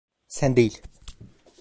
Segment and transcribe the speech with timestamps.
[0.27, 0.81] Sen değil.